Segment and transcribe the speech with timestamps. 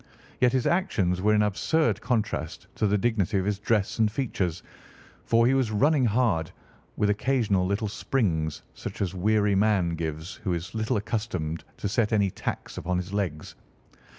[0.39, 4.63] Yet his actions were in absurd contrast to the dignity of his dress and features,
[5.25, 6.49] for he was running hard,
[6.97, 11.87] with occasional little springs, such as a weary man gives who is little accustomed to
[11.87, 13.53] set any tax upon his legs.